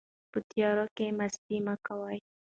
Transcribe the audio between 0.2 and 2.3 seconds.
په تیارو کې مستي مه کوئ.